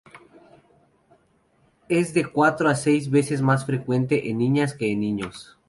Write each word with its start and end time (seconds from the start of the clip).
Es 1.87 2.11
de 2.15 2.25
cuatro 2.25 2.67
a 2.67 2.73
seis 2.73 3.11
veces 3.11 3.43
más 3.43 3.67
frecuente 3.67 4.31
en 4.31 4.39
niñas 4.39 4.73
que 4.73 4.91
en 4.91 5.01
niños. 5.01 5.59